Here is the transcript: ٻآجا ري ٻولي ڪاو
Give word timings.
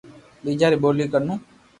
ٻآجا 0.43 0.67
ري 0.71 0.77
ٻولي 0.83 1.05
ڪاو 1.13 1.23